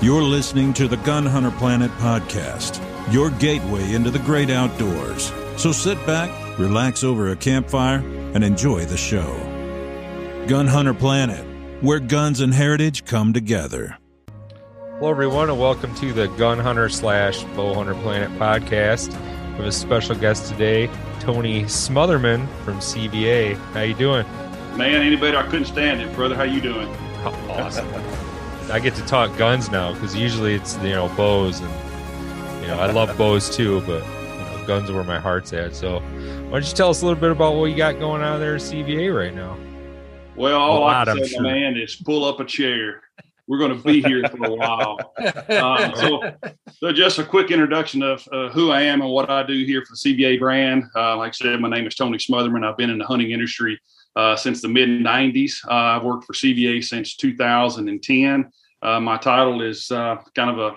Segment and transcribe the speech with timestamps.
[0.00, 2.80] You're listening to the Gun Hunter Planet podcast,
[3.12, 5.32] your gateway into the great outdoors.
[5.56, 7.98] So sit back, relax over a campfire,
[8.32, 9.36] and enjoy the show.
[10.46, 11.44] Gun Hunter Planet,
[11.82, 13.98] where guns and heritage come together.
[15.00, 19.08] Hello, everyone, and welcome to the Gun Hunter slash Bow Hunter Planet podcast.
[19.08, 20.88] We have a special guest today,
[21.18, 23.56] Tony Smotherman from CVA.
[23.72, 24.24] How you doing?
[24.76, 25.36] Man, anybody?
[25.36, 26.36] I couldn't stand it, brother.
[26.36, 26.86] How you doing?
[27.50, 27.88] awesome.
[28.70, 32.78] I get to talk guns now because usually it's you know bows and you know
[32.78, 35.74] I love bows too, but you know, guns are where my heart's at.
[35.74, 38.40] So why don't you tell us a little bit about what you got going on
[38.40, 39.56] there at CVA right now?
[40.36, 41.42] Well, all I can say, sure.
[41.42, 43.02] man, is pull up a chair.
[43.46, 44.98] We're going to be here for a while.
[45.48, 46.32] Uh, so,
[46.78, 49.82] so, just a quick introduction of uh, who I am and what I do here
[49.84, 50.84] for the CVA brand.
[50.94, 52.64] Uh, like I said, my name is Tony Smotherman.
[52.64, 53.80] I've been in the hunting industry
[54.14, 55.64] uh, since the mid 90s.
[55.66, 58.50] Uh, I've worked for CVA since 2010.
[58.82, 60.76] Uh, my title is uh, kind of a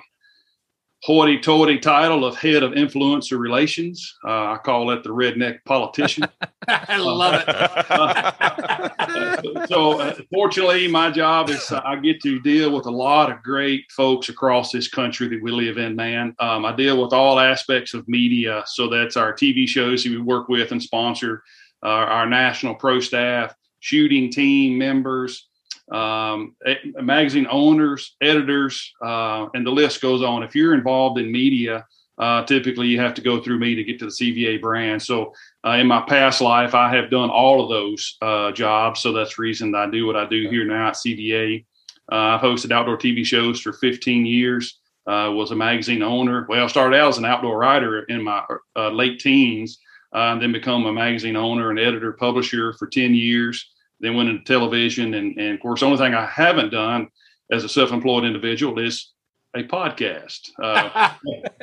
[1.04, 4.16] hoity-toity title of head of influencer relations.
[4.24, 6.26] Uh, I call it the redneck politician.
[6.68, 9.68] I love it.
[9.68, 14.30] so, fortunately, my job is I get to deal with a lot of great folks
[14.30, 15.96] across this country that we live in.
[15.96, 18.62] Man, um, I deal with all aspects of media.
[18.68, 21.42] So that's our TV shows that we work with and sponsor
[21.84, 25.50] uh, our national pro staff, shooting team members,
[25.92, 26.56] um,
[27.02, 30.44] magazine owners, editors, uh, and the list goes on.
[30.44, 31.86] If you're involved in media,
[32.18, 35.02] uh, typically you have to go through me to get to the CVA brand.
[35.02, 35.34] So
[35.66, 39.02] uh, in my past life, I have done all of those uh, jobs.
[39.02, 41.66] So that's the reason I do what I do here now at CVA.
[42.12, 44.80] Uh, I've hosted outdoor TV shows for 15 years.
[45.06, 46.46] was a magazine owner.
[46.48, 48.44] Well, I started out as an outdoor writer in my
[48.76, 49.80] late teens
[50.14, 53.72] uh, then become a magazine owner and editor publisher for 10 years
[54.02, 55.14] then went into television.
[55.14, 57.08] And, and of course the only thing i haven't done
[57.52, 59.14] as a self-employed individual is
[59.54, 60.50] a podcast.
[60.64, 61.12] Uh,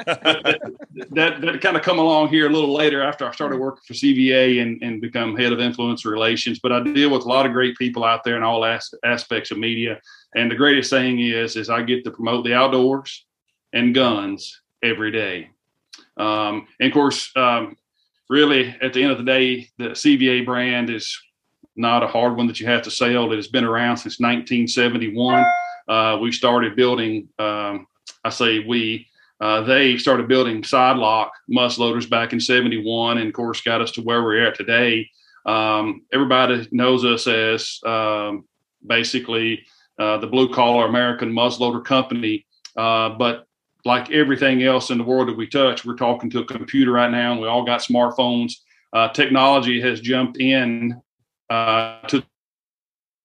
[0.05, 0.61] that,
[1.11, 3.95] that, that kind of come along here a little later after i started working for
[3.95, 6.61] cva and, and become head of influencer relations.
[6.63, 9.51] But i deal with a lot of great people out there in all as, aspects
[9.51, 10.01] of media.
[10.35, 13.27] And the greatest thing is is i get to promote the outdoors
[13.73, 15.51] and guns every day.
[16.17, 17.77] Um, and of course um,
[18.29, 21.19] really, at the end of the day, the CVA brand is
[21.79, 23.33] not a hard one that you have to sell.
[23.33, 25.45] It has been around since 1971.
[25.89, 27.87] Uh, we started building, um,
[28.25, 29.07] I say we,
[29.41, 33.93] uh, they started building side lock muzzleloaders back in 71 and of course got us
[33.93, 35.09] to where we're at today.
[35.47, 38.45] Um, everybody knows us as um,
[38.87, 39.65] basically
[39.99, 42.47] uh, the blue collar American muzzleloader company.
[42.77, 43.47] Uh, but
[43.85, 47.11] like everything else in the world that we touch, we're talking to a computer right
[47.11, 48.53] now, and we all got smartphones.
[48.93, 51.01] Uh, technology has jumped in
[51.51, 52.25] uh, to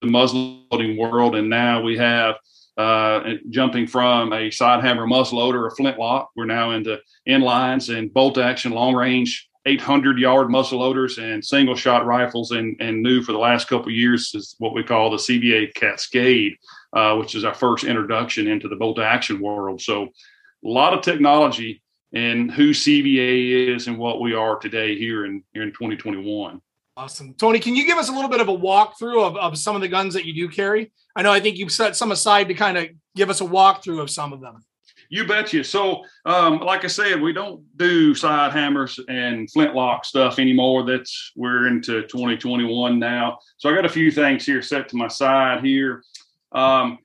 [0.02, 2.36] the muzzleloading world, and now we have
[2.78, 6.30] uh, jumping from a side hammer muzzleloader, a flintlock.
[6.36, 12.06] We're now into inlines and bolt action, long range, 800 yard muzzleloaders, and single shot
[12.06, 12.52] rifles.
[12.52, 16.56] And, and new for the last couple years is what we call the CVA Cascade,
[16.94, 19.82] uh, which is our first introduction into the bolt action world.
[19.82, 21.82] So a lot of technology
[22.14, 26.62] and who CVA is and what we are today here in here in 2021.
[26.96, 27.34] Awesome.
[27.34, 29.82] Tony, can you give us a little bit of a walkthrough of, of some of
[29.82, 30.92] the guns that you do carry?
[31.16, 34.02] I know I think you've set some aside to kind of give us a walkthrough
[34.02, 34.64] of some of them.
[35.10, 35.64] You betcha.
[35.64, 40.86] So, um, like I said, we don't do side hammers and flintlock stuff anymore.
[40.86, 43.40] That's we're into 2021 now.
[43.58, 46.04] So I got a few things here set to my side here.
[46.52, 47.00] Um,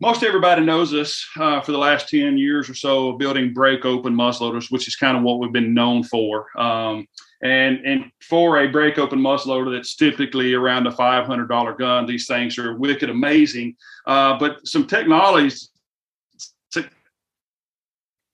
[0.00, 3.84] most everybody knows us uh, for the last 10 years or so of building break
[3.84, 6.46] open muzzleloaders, which is kind of what we've been known for.
[6.58, 7.08] Um,
[7.42, 12.58] and, and for a break open muzzleloader that's typically around a $500 gun, these things
[12.58, 13.74] are wicked amazing.
[14.06, 15.70] Uh, but some technologies,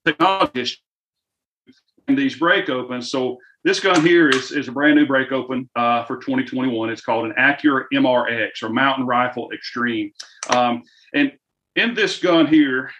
[0.04, 0.78] technologies
[2.08, 3.10] in these break opens.
[3.10, 6.90] So this gun here is, is a brand new break open uh, for 2021.
[6.90, 10.12] It's called an Accura MRX or Mountain Rifle Extreme.
[10.50, 10.82] Um,
[11.14, 11.32] and
[11.76, 12.90] in this gun here,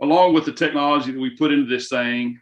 [0.00, 2.40] along with the technology that we put into this thing,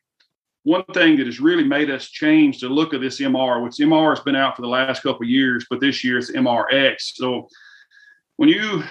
[0.64, 4.10] one thing that has really made us change the look of this MR, which MR
[4.10, 7.14] has been out for the last couple years, but this year it's MRX.
[7.14, 7.48] So
[8.36, 8.82] when you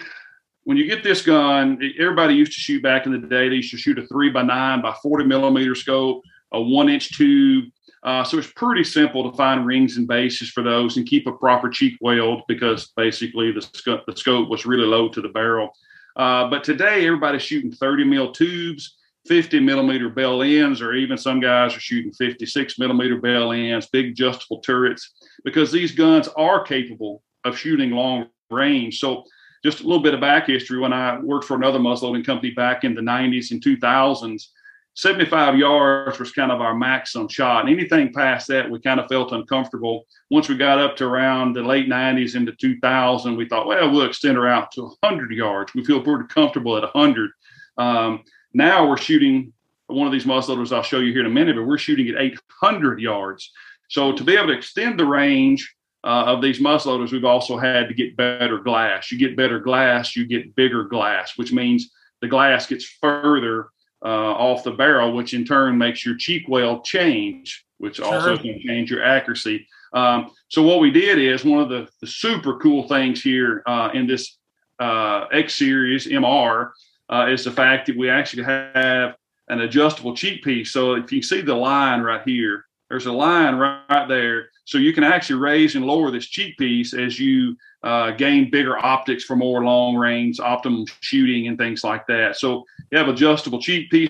[0.63, 3.49] when you get this gun, everybody used to shoot back in the day.
[3.49, 6.21] They used to shoot a three by nine by 40 millimeter scope,
[6.51, 7.65] a one inch tube.
[8.03, 11.31] Uh, so it's pretty simple to find rings and bases for those and keep a
[11.31, 15.71] proper cheek weld because basically the, sc- the scope was really low to the barrel.
[16.15, 18.97] Uh, but today, everybody's shooting 30 mil tubes,
[19.27, 24.07] 50 millimeter bell ends, or even some guys are shooting 56 millimeter bell ends, big
[24.07, 25.11] adjustable turrets,
[25.43, 28.99] because these guns are capable of shooting long range.
[28.99, 29.23] So
[29.63, 30.79] just a little bit of back history.
[30.79, 34.47] When I worked for another muzzleloading company back in the 90s and 2000s,
[34.95, 37.65] 75 yards was kind of our maximum shot.
[37.65, 40.05] And anything past that, we kind of felt uncomfortable.
[40.29, 44.05] Once we got up to around the late 90s into 2000, we thought, well, we'll
[44.05, 45.73] extend her out to 100 yards.
[45.73, 47.31] We feel pretty comfortable at 100.
[47.77, 48.23] Um,
[48.53, 49.53] now we're shooting
[49.87, 52.21] one of these muzzleloaders I'll show you here in a minute, but we're shooting at
[52.21, 53.51] 800 yards.
[53.89, 55.73] So to be able to extend the range
[56.03, 59.11] uh, of these muzzleloaders, we've also had to get better glass.
[59.11, 61.91] You get better glass, you get bigger glass, which means
[62.21, 63.69] the glass gets further
[64.03, 68.05] uh, off the barrel, which in turn makes your cheek well change, which sure.
[68.05, 69.67] also can change your accuracy.
[69.93, 73.89] Um, so what we did is one of the, the super cool things here uh,
[73.93, 74.37] in this
[74.79, 76.71] uh, X Series MR
[77.09, 79.15] uh, is the fact that we actually have
[79.49, 80.71] an adjustable cheek piece.
[80.71, 84.49] So if you see the line right here, there's a line right, right there.
[84.71, 88.77] So you can actually raise and lower this cheek piece as you uh, gain bigger
[88.79, 92.37] optics for more long range, optimum shooting, and things like that.
[92.37, 94.09] So you have adjustable cheek piece.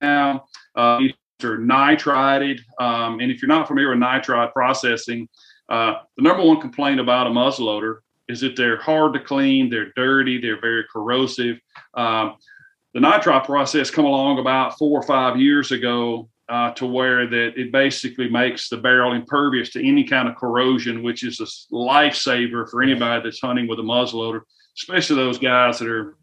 [0.00, 0.44] Now,
[0.74, 1.12] uh, these
[1.44, 2.58] are nitrided.
[2.80, 5.28] Um, and if you're not familiar with nitride processing,
[5.68, 7.98] uh, the number one complaint about a muzzleloader
[8.28, 11.60] is that they're hard to clean, they're dirty, they're very corrosive.
[11.96, 12.38] Um,
[12.92, 17.52] the nitride process come along about four or five years ago uh, to where that
[17.56, 22.68] it basically makes the barrel impervious to any kind of corrosion, which is a lifesaver
[22.68, 24.42] for anybody that's hunting with a muzzleloader,
[24.76, 26.16] especially those guys that are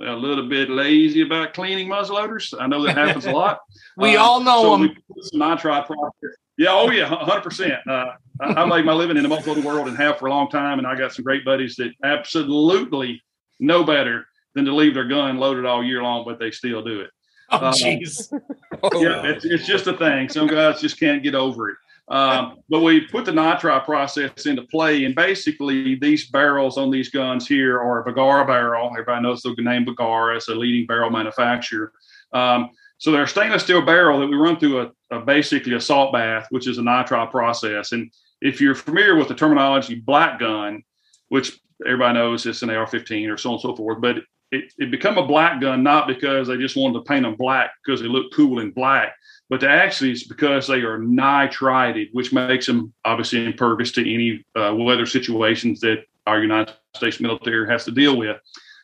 [0.00, 2.54] a little bit lazy about cleaning muzzleloaders.
[2.58, 3.60] I know that happens a lot.
[3.96, 4.96] we uh, all know so them.
[5.34, 6.36] nitride process.
[6.58, 7.86] Yeah, oh yeah, hundred percent.
[7.88, 10.48] Uh, I, I make my living in the muzzleloader world and have for a long
[10.48, 13.22] time, and I got some great buddies that absolutely
[13.60, 17.00] know better than to leave their gun loaded all year long, but they still do
[17.00, 17.10] it.
[17.50, 18.32] Oh, um, jeez.
[18.32, 18.40] Um,
[18.94, 20.28] yeah, it's, it's just a thing.
[20.28, 21.76] Some guys just can't get over it.
[22.10, 27.08] Um, but we put the nitride process into play, and basically these barrels on these
[27.08, 28.90] guns here are a Bergara barrel.
[28.90, 31.92] Everybody knows the name Bergara as a leading barrel manufacturer.
[32.32, 35.80] Um, so they're a stainless steel barrel that we run through a, a, basically a
[35.80, 37.92] salt bath, which is a nitride process.
[37.92, 38.10] And
[38.40, 40.82] if you're familiar with the terminology black gun,
[41.28, 44.16] which everybody knows it's an AR-15 or so on and so forth, but
[44.50, 47.70] it, it become a black gun not because they just wanted to paint them black
[47.84, 49.14] because they look cool in black,
[49.48, 54.74] but actually it's because they are nitrided, which makes them obviously impervious to any uh,
[54.74, 58.36] weather situations that our United States military has to deal with.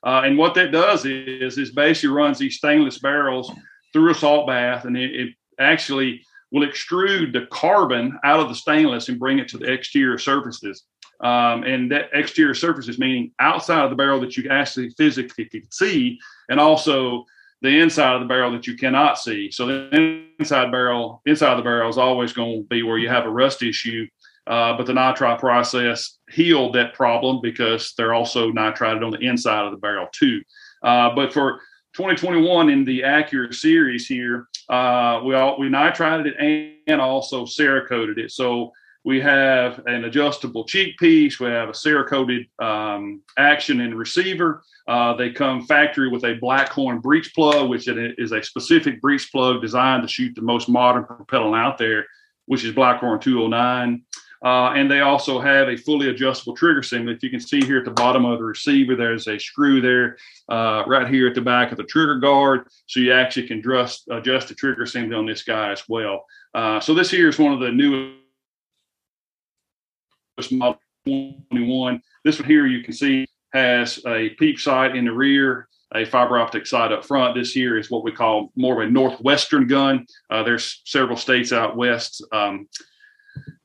[0.05, 3.51] Uh, and what that does is, is basically runs these stainless barrels
[3.93, 5.29] through a salt bath, and it, it
[5.59, 6.23] actually
[6.53, 10.85] will extrude the carbon out of the stainless and bring it to the exterior surfaces.
[11.21, 15.71] Um, and that exterior surfaces, meaning outside of the barrel that you actually physically can
[15.71, 16.19] see,
[16.49, 17.25] and also
[17.63, 19.51] the inside of the barrel that you cannot see.
[19.51, 23.09] So the inside barrel, inside of the barrel is always going to be where you
[23.09, 24.07] have a rust issue.
[24.47, 29.65] Uh, but the nitride process healed that problem because they're also nitrided on the inside
[29.65, 30.41] of the barrel too.
[30.85, 31.61] Uh, but for
[31.95, 37.45] 2021 in the Accura series here, uh, we all we nitrided it and, and also
[37.45, 38.31] Cerakoted it.
[38.31, 38.73] So
[39.07, 41.39] we have an adjustable cheek piece.
[41.39, 44.65] We have a Cerakoted um, action and receiver.
[44.89, 49.63] Uh, they come factory with a Blackhorn breech plug, which is a specific breech plug
[49.63, 52.05] designed to shoot the most modern propellant out there,
[52.47, 54.03] which is Blackhorn 209.
[54.45, 57.09] Uh, and they also have a fully adjustable trigger seam.
[57.09, 60.17] If you can see here at the bottom of the receiver, there's a screw there
[60.49, 62.67] uh, right here at the back of the trigger guard.
[62.87, 66.25] So you actually can adjust, adjust the trigger seam on this guy as well.
[66.53, 68.26] Uh, so this here is one of the newest
[70.53, 72.03] model 21.
[72.25, 76.39] This one here you can see has a peep sight in the rear, a fiber
[76.39, 77.35] optic sight up front.
[77.35, 80.07] This here is what we call more of a northwestern gun.
[80.31, 82.69] Uh, there's several states out west, um,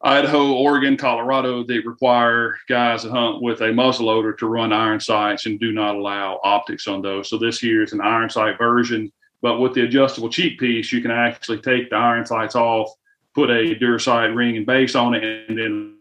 [0.04, 5.46] Idaho, Oregon, Colorado, they require guys to hunt with a muzzleloader to run iron sights
[5.46, 7.30] and do not allow optics on those.
[7.30, 9.12] So this here is an iron sight version,
[9.44, 12.90] but with the adjustable cheek piece, you can actually take the iron sights off,
[13.36, 15.98] put a Durasight ring and base on it, and then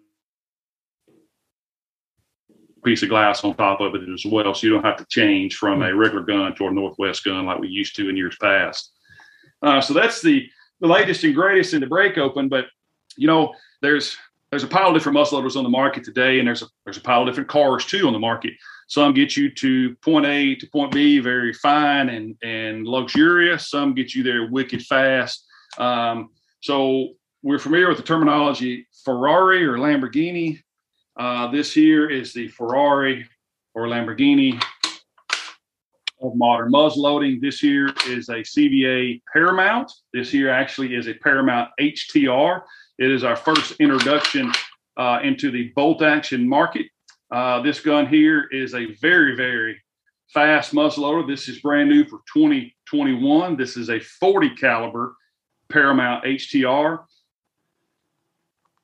[2.85, 5.57] piece of glass on top of it as well, so you don't have to change
[5.57, 8.93] from a regular gun to a Northwest gun like we used to in years past.
[9.63, 10.49] Uh, so that's the
[10.81, 12.49] the latest and greatest in the break open.
[12.49, 12.67] But
[13.17, 14.17] you know, there's
[14.51, 17.03] there's a pile of different muzzleloaders on the market today, and there's a there's a
[17.03, 18.53] pile of different cars too on the market.
[18.89, 23.71] Some get you to point A to point B very fine and and luxurious.
[23.71, 25.47] Some get you there wicked fast.
[25.79, 27.11] Um, so
[27.43, 30.61] we're familiar with the terminology Ferrari or Lamborghini.
[31.21, 33.29] Uh, this here is the Ferrari
[33.75, 34.59] or Lamborghini
[36.23, 37.43] of modern muzzleloading.
[37.43, 39.93] This here is a CVA Paramount.
[40.15, 42.63] This here actually is a Paramount HTR.
[42.99, 44.51] It is our first introduction
[44.97, 46.87] uh, into the bolt action market.
[47.31, 49.77] Uh, this gun here is a very, very
[50.33, 51.29] fast muzzleloader.
[51.29, 53.59] This is brand new for 2021.
[53.59, 55.15] This is a 40 caliber
[55.69, 57.05] Paramount HTR.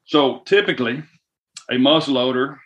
[0.04, 1.02] So typically,
[1.70, 2.58] a muzzleloader,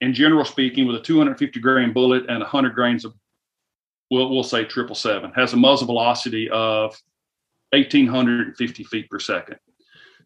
[0.00, 3.14] in general speaking, with a 250 grain bullet and 100 grains of,
[4.10, 6.96] we'll, we'll say triple seven, has a muzzle velocity of
[7.70, 9.58] 1,850 feet per second.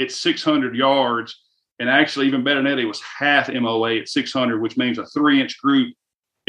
[0.00, 1.40] at 600 yards,
[1.78, 5.06] and actually even better than that, it was half MOA at 600, which means a
[5.06, 5.94] three inch group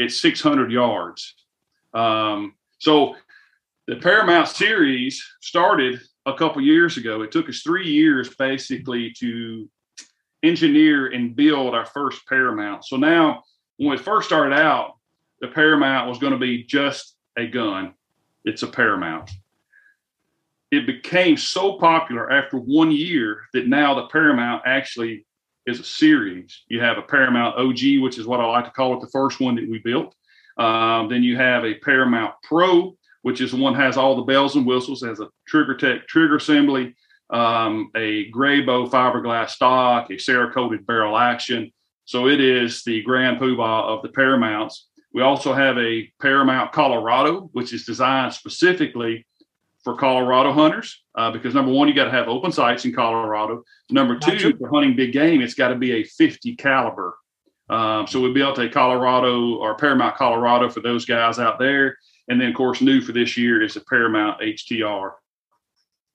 [0.00, 1.34] at 600 yards.
[1.94, 3.14] Um, so
[3.88, 7.22] the Paramount series started a couple years ago.
[7.22, 9.68] It took us three years basically to
[10.42, 12.84] engineer and build our first Paramount.
[12.84, 13.42] So now,
[13.76, 14.94] when we first started out,
[15.40, 17.94] the Paramount was going to be just a gun.
[18.44, 19.30] It's a Paramount.
[20.70, 25.26] It became so popular after one year that now the Paramount actually
[25.66, 26.62] is a series.
[26.68, 29.40] You have a Paramount OG, which is what I like to call it, the first
[29.40, 30.14] one that we built.
[30.56, 34.56] Um, then you have a Paramount Pro, which is the one has all the bells
[34.56, 36.94] and whistles, has a trigger tech trigger assembly,
[37.30, 41.72] um, a Grayboe fiberglass stock, a Cerakoted barrel action.
[42.04, 44.88] So it is the grand poobah of the Paramounts.
[45.14, 49.26] We also have a Paramount Colorado, which is designed specifically
[49.84, 53.64] for Colorado hunters uh, because number one, you got to have open sights in Colorado.
[53.90, 57.16] Number two, for hunting big game, it's got to be a 50 caliber.
[57.68, 61.96] Um, so we built a Colorado or Paramount Colorado for those guys out there.
[62.28, 65.12] And then, of course, new for this year is the Paramount HTR.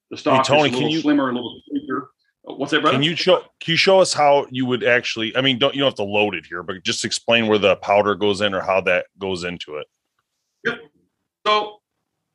[0.09, 2.09] The stock hey, Tony, is a little you, slimmer, a little bigger.
[2.47, 2.95] Uh, what's that, brother?
[2.95, 5.81] Can you show can you show us how you would actually I mean don't you
[5.81, 8.61] don't have to load it here, but just explain where the powder goes in or
[8.61, 9.87] how that goes into it.
[10.65, 10.79] Yep.
[11.45, 11.81] So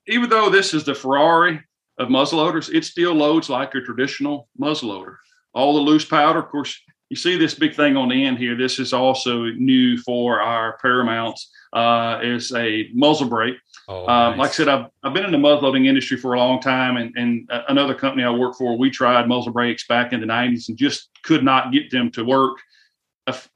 [0.06, 1.62] even though this is the Ferrari
[1.98, 5.16] of muzzleloaders, it still loads like a traditional muzzleloader.
[5.54, 6.78] All the loose powder, of course,
[7.12, 8.56] you see this big thing on the end here.
[8.56, 11.50] This is also new for our Paramounts.
[11.74, 13.56] Uh, is a muzzle brake.
[13.86, 14.38] Oh, um, nice.
[14.38, 17.12] Like I said, I've, I've been in the muzzleloading industry for a long time, and,
[17.16, 20.78] and another company I work for, we tried muzzle brakes back in the 90s and
[20.78, 22.56] just could not get them to work.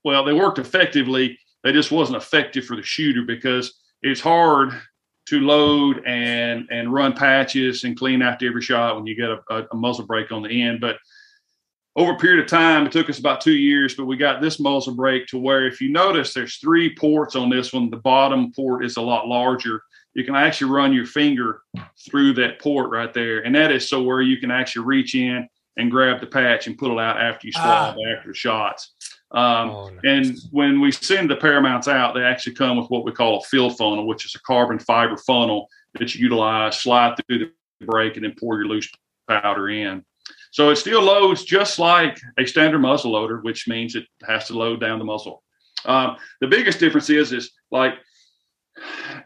[0.05, 1.39] Well, they worked effectively.
[1.65, 3.73] They just wasn't effective for the shooter because
[4.03, 4.79] it's hard
[5.29, 9.41] to load and and run patches and clean after every shot when you get a,
[9.51, 10.81] a, a muzzle brake on the end.
[10.81, 10.99] But
[11.97, 14.61] over a period of time, it took us about two years, but we got this
[14.61, 18.53] muzzle brake to where if you notice there's three ports on this one, the bottom
[18.53, 19.83] port is a lot larger.
[20.13, 21.63] You can actually run your finger
[22.07, 23.41] through that port right there.
[23.41, 25.49] And that is so where you can actually reach in
[25.79, 28.17] and grab the patch and pull it out after you swab ah.
[28.17, 28.95] after shots.
[29.33, 30.03] Um, oh, nice.
[30.05, 33.43] And when we send the Paramounts out, they actually come with what we call a
[33.43, 38.17] fill funnel, which is a carbon fiber funnel that you utilize, slide through the brake,
[38.17, 38.91] and then pour your loose
[39.29, 40.05] powder in.
[40.57, 44.57] So it still loads just like a standard muzzle loader, which means it has to
[44.57, 45.43] load down the muzzle.
[45.85, 47.93] Um, the biggest difference is, is like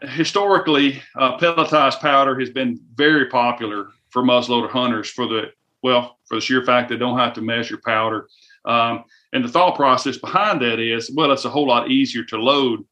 [0.01, 6.35] historically, uh, pelletized powder has been very popular for muzzleloader hunters for the well for
[6.35, 8.27] the sheer fact they don't have to measure powder.
[8.65, 12.37] Um, and the thought process behind that is, well, it's a whole lot easier to
[12.37, 12.83] load.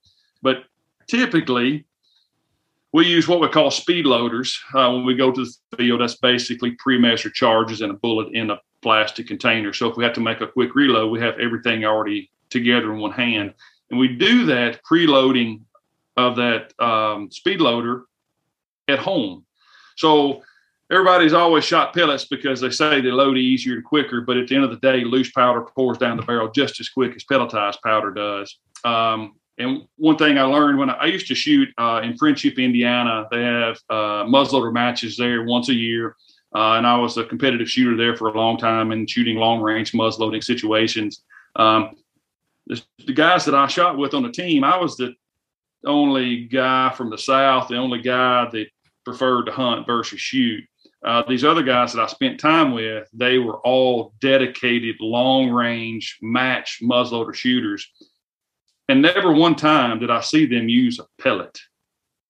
[0.42, 0.64] But
[1.08, 1.84] typically,
[2.92, 6.02] we use what we call speed loaders uh, when we go to the field.
[6.02, 9.74] That's basically pre-measured charges and a bullet in a plastic container.
[9.74, 13.00] So if we have to make a quick reload, we have everything already together in
[13.00, 13.54] one hand,
[13.92, 15.62] and we do that preloading
[16.18, 18.06] of that um, speed loader
[18.88, 19.46] at home.
[19.96, 20.42] So
[20.92, 24.56] everybody's always shot pellets because they say they load easier and quicker, but at the
[24.56, 27.82] end of the day, loose powder pours down the barrel just as quick as pelletized
[27.84, 28.58] powder does.
[28.84, 32.58] Um, and one thing I learned when I, I used to shoot uh, in Friendship,
[32.58, 36.16] Indiana, they have uh, muzzleloader matches there once a year.
[36.56, 39.62] Uh, and I was a competitive shooter there for a long time and shooting long
[39.62, 41.24] range muzzleloading situations.
[41.58, 41.98] Um,
[42.66, 45.14] the, the, guys that I shot with on the team, I was the
[45.86, 48.68] only guy from the South, the only guy that
[49.06, 50.64] preferred to hunt versus shoot.
[51.06, 56.18] Uh, these other guys that I spent time with, they were all dedicated long range
[56.22, 57.88] match muzzleloader shooters
[58.90, 61.58] and never one time did I see them use a pellet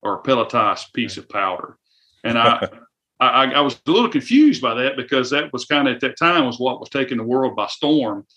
[0.03, 1.77] or a pelletized piece of powder.
[2.23, 2.67] And I,
[3.19, 6.17] I, I was a little confused by that because that was kind of at that
[6.17, 8.27] time was what was taking the world by storm.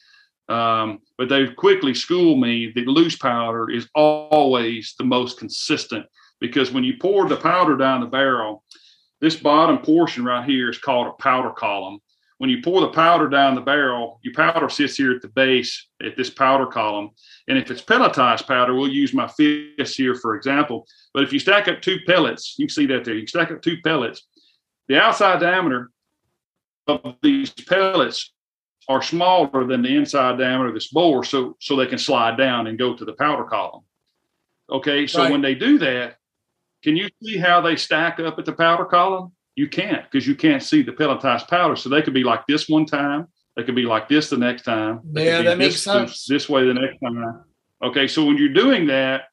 [0.48, 6.06] Um, but they quickly schooled me that loose powder is always the most consistent
[6.40, 8.62] because when you pour the powder down the barrel,
[9.20, 11.98] this bottom portion right here is called a powder column.
[12.42, 15.86] When you pour the powder down the barrel, your powder sits here at the base
[16.04, 17.10] at this powder column.
[17.46, 20.84] And if it's pelletized powder, we'll use my fist here for example.
[21.14, 23.14] But if you stack up two pellets, you can see that there.
[23.14, 24.26] You stack up two pellets.
[24.88, 25.92] The outside diameter
[26.88, 28.32] of these pellets
[28.88, 32.66] are smaller than the inside diameter of this bore, so so they can slide down
[32.66, 33.84] and go to the powder column.
[34.68, 35.30] Okay, so Right.
[35.30, 36.16] when they do that,
[36.82, 39.30] can you see how they stack up at the powder column?
[39.54, 41.76] You can't because you can't see the pelletized powder.
[41.76, 44.62] So they could be like this one time, they could be like this the next
[44.62, 45.00] time.
[45.12, 46.26] Yeah, that makes this, sense.
[46.26, 47.44] This way the next time.
[47.82, 49.24] Okay, so when you're doing that,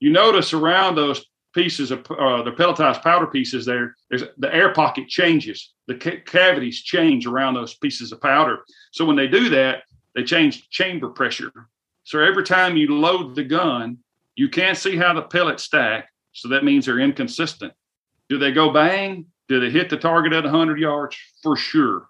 [0.00, 1.24] you notice around those
[1.54, 5.72] pieces of uh, the pelletized powder pieces there, there's the air pocket changes.
[5.86, 8.64] The ca- cavities change around those pieces of powder.
[8.92, 11.52] So when they do that, they change chamber pressure.
[12.04, 13.98] So every time you load the gun,
[14.34, 16.08] you can't see how the pellets stack.
[16.32, 17.72] So that means they're inconsistent.
[18.28, 19.26] Do they go bang?
[19.52, 21.14] Do they hit the target at 100 yards?
[21.42, 22.08] For sure.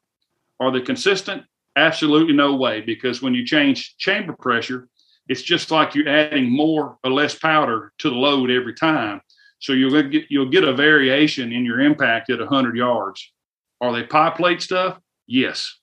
[0.61, 1.43] Are they consistent?
[1.75, 4.89] Absolutely no way, because when you change chamber pressure,
[5.27, 9.21] it's just like you're adding more or less powder to the load every time.
[9.59, 13.33] So you'll get you'll get a variation in your impact at 100 yards.
[13.81, 15.01] Are they pie plate stuff?
[15.27, 15.81] Yes.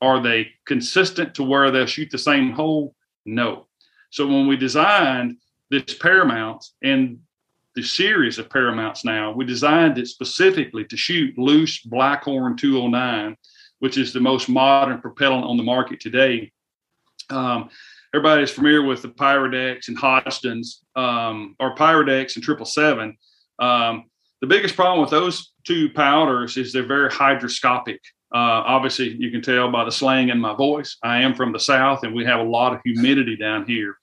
[0.00, 2.94] Are they consistent to where they'll shoot the same hole?
[3.26, 3.66] No.
[4.10, 5.38] So when we designed
[5.70, 7.18] this Paramount and
[7.74, 13.36] the series of Paramounts now, we designed it specifically to shoot loose Blackhorn 209,
[13.78, 16.52] which is the most modern propellant on the market today.
[17.30, 17.70] Um,
[18.14, 23.16] everybody's familiar with the Pyrodex and Hodgdon's, um, or Pyrodex and Triple Seven.
[23.60, 24.04] Um,
[24.40, 27.98] the biggest problem with those two powders is they're very hydroscopic.
[28.32, 30.96] Uh, obviously, you can tell by the slang in my voice.
[31.02, 33.96] I am from the South, and we have a lot of humidity down here.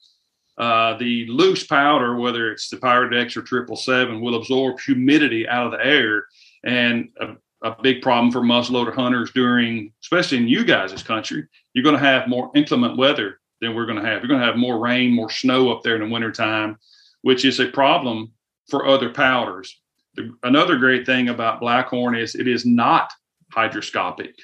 [0.58, 5.66] Uh, the loose powder, whether it's the Pyrodex or Triple Seven, will absorb humidity out
[5.66, 6.24] of the air,
[6.64, 11.84] and a, a big problem for muzzleloader hunters during, especially in you guys' country, you're
[11.84, 14.20] going to have more inclement weather than we're going to have.
[14.20, 16.76] You're going to have more rain, more snow up there in the wintertime,
[17.22, 18.32] which is a problem
[18.68, 19.80] for other powders.
[20.14, 23.12] The, another great thing about Blackhorn is it is not
[23.54, 24.34] hydroscopic.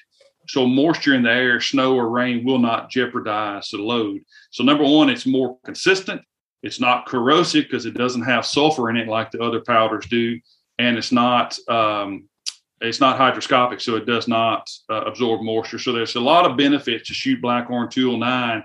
[0.49, 4.23] So moisture in the air, snow or rain will not jeopardize the load.
[4.51, 6.23] So number one, it's more consistent.
[6.63, 10.41] It's not corrosive because it doesn't have sulfur in it like the other powders do,
[10.79, 12.29] and it's not um,
[12.81, 15.79] it's not hydroscopic, so it does not uh, absorb moisture.
[15.79, 18.63] So there's a lot of benefits to shoot Blackhorn 209,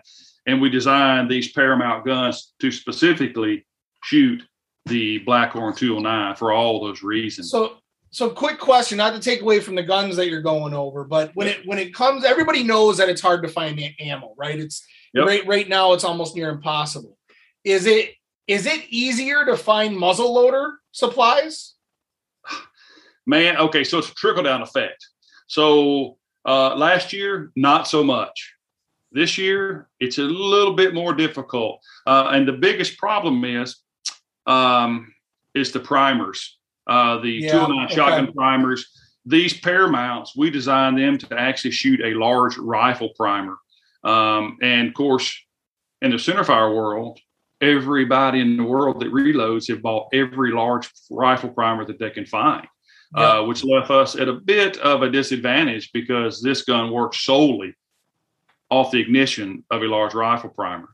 [0.47, 3.65] and we designed these Paramount guns to specifically
[4.03, 4.43] shoot
[4.85, 7.51] the Blackhorn 209 for all those reasons.
[7.51, 7.77] So,
[8.11, 11.31] so quick question, not to take away from the guns that you're going over, but
[11.35, 14.59] when it when it comes, everybody knows that it's hard to find ammo, right?
[14.59, 15.25] It's Yep.
[15.25, 17.17] right right now it's almost near impossible.
[17.63, 18.13] Is it
[18.47, 21.73] is it easier to find muzzle loader supplies?
[23.25, 25.07] Man, okay, so it's a trickle down effect.
[25.47, 28.53] So uh, last year, not so much.
[29.11, 33.77] This year, it's a little bit more difficult, uh, and the biggest problem is
[34.45, 35.11] um,
[35.55, 36.58] is the primers,
[36.89, 37.95] uh, the Yeah, 209 okay.
[37.95, 38.87] shotgun primers.
[39.25, 43.57] These paramounts, we designed them to actually shoot a large rifle primer,
[44.03, 45.37] um, and of course,
[46.01, 47.19] in the centerfire world,
[47.61, 52.25] everybody in the world that reloads have bought every large rifle primer that they can
[52.25, 52.67] find
[53.15, 57.73] uh, which left us at a bit of a disadvantage because this gun works solely
[58.69, 60.89] off the ignition of a large rifle primer.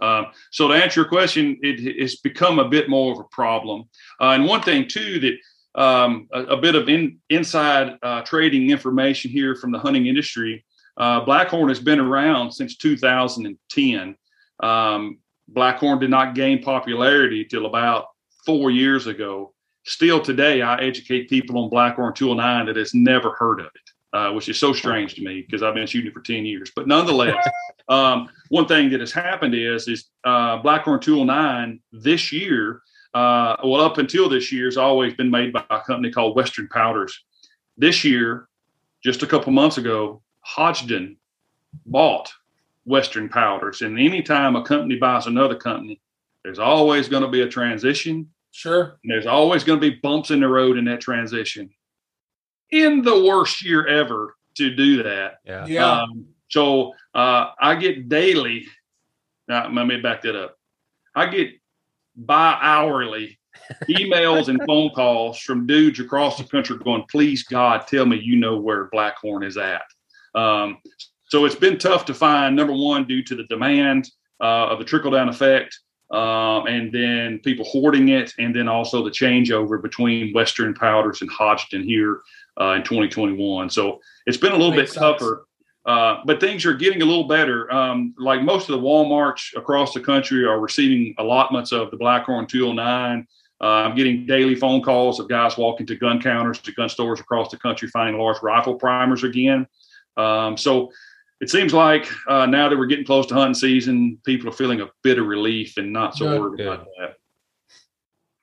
[0.00, 3.84] Um, so to answer your question, it, it's become a bit more of a problem.
[4.20, 8.70] Uh, and one thing too that um, a, a bit of in, inside uh, trading
[8.70, 10.64] information here from the hunting industry.
[10.96, 14.16] Uh, Blackhorn has been around since 2010.
[14.60, 15.18] Um,
[15.52, 18.06] Blackhorn did not gain popularity till about
[18.44, 19.54] four years ago
[19.88, 24.32] still today, I educate people on Blackhorn 209 that has never heard of it, uh,
[24.32, 26.70] which is so strange to me because I've been shooting for 10 years.
[26.74, 27.46] But nonetheless,
[27.88, 32.82] um, one thing that has happened is, is uh, Blackhorn 209 this year,
[33.14, 36.68] uh, well, up until this year, has always been made by a company called Western
[36.68, 37.24] Powders.
[37.76, 38.48] This year,
[39.02, 40.22] just a couple months ago,
[40.56, 41.16] Hodgdon
[41.86, 42.32] bought
[42.84, 43.82] Western Powders.
[43.82, 46.00] And anytime a company buys another company,
[46.44, 48.98] there's always going to be a transition Sure.
[49.04, 51.70] and there's always going to be bumps in the road in that transition.
[52.70, 55.38] In the worst year ever to do that.
[55.44, 55.66] Yeah.
[55.66, 56.02] Yeah.
[56.02, 58.66] Um, so uh, I get daily.
[59.46, 60.58] Now, let me back that up.
[61.14, 61.52] I get
[62.16, 63.38] bi hourly
[63.88, 68.36] emails and phone calls from dudes across the country going, please God, tell me you
[68.36, 69.82] know where Blackhorn is at.
[70.34, 70.78] Um,
[71.28, 74.84] so it's been tough to find, number one, due to the demand uh, of the
[74.84, 75.78] trickle down effect,
[76.10, 81.30] um, and then people hoarding it, and then also the changeover between Western Powders and
[81.30, 82.22] Hodgdon here
[82.60, 83.68] uh, in 2021.
[83.70, 85.02] So it's been a little Makes bit sense.
[85.02, 85.44] tougher.
[85.84, 87.72] Uh, but things are getting a little better.
[87.72, 92.46] Um, like most of the Walmarts across the country are receiving allotments of the Blackhorn
[92.46, 93.26] 209.
[93.60, 97.20] Uh, I'm getting daily phone calls of guys walking to gun counters, to gun stores
[97.20, 99.66] across the country, finding large rifle primers again.
[100.16, 100.90] Um, so
[101.40, 104.80] it seems like uh, now that we're getting close to hunting season, people are feeling
[104.80, 106.40] a bit of relief and not so Good.
[106.40, 107.14] worried about that.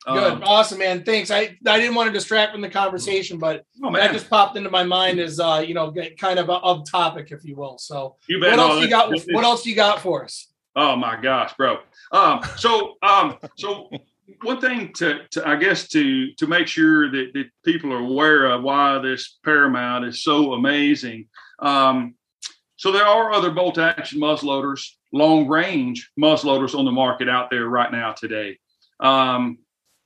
[0.08, 1.04] Good, um, awesome, man.
[1.04, 1.32] Thanks.
[1.32, 4.70] I I didn't want to distract from the conversation, but oh, that just popped into
[4.70, 7.80] my mind as uh, you know, kind of a, of topic, if you will.
[7.80, 9.10] So, you what else you got?
[9.10, 10.48] What else you got for us?
[10.76, 11.80] Oh my gosh, bro.
[12.12, 13.90] Um, so um, so
[14.44, 18.46] one thing to, to I guess to to make sure that, that people are aware
[18.46, 21.30] of why this Paramount is so amazing.
[21.58, 22.14] Um,
[22.86, 27.68] so there are other bolt action muzzleloaders, long range muzzleloaders on the market out there
[27.68, 28.60] right now today.
[29.00, 29.58] Um,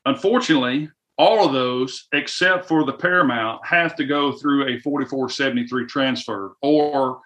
[0.06, 6.54] unfortunately, all of those, except for the Paramount, have to go through a 4473 transfer,
[6.62, 7.20] or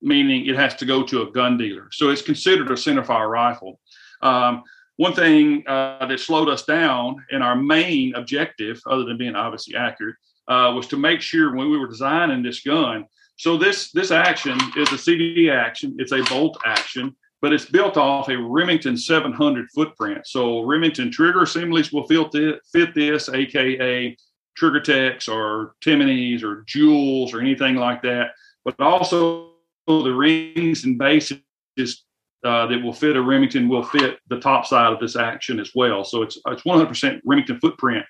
[0.00, 1.88] meaning it has to go to a gun dealer.
[1.90, 3.80] So it's considered a centerfire rifle.
[4.22, 4.62] Um,
[4.94, 9.74] one thing uh, that slowed us down and our main objective, other than being obviously
[9.74, 10.14] accurate,
[10.46, 13.06] uh, was to make sure when we were designing this gun
[13.40, 15.96] so this this action is a CVA action.
[15.98, 20.26] It's a bolt action, but it's built off a Remington 700 footprint.
[20.26, 24.14] So Remington trigger assemblies will fit, fit this, aka
[24.58, 28.32] Trigger Techs or Timneys or Jewells or anything like that.
[28.62, 29.52] But also
[29.86, 31.40] the rings and bases
[32.44, 35.70] uh, that will fit a Remington will fit the top side of this action as
[35.74, 36.04] well.
[36.04, 38.04] So it's it's 100% Remington footprint.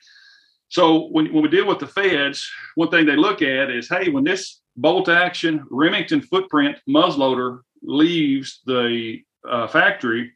[0.70, 4.08] So when, when we deal with the feds, one thing they look at is, hey,
[4.08, 10.32] when this bolt action Remington footprint muzzleloader leaves the uh, factory,